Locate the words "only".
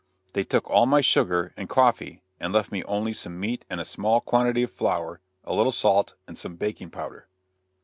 2.85-3.13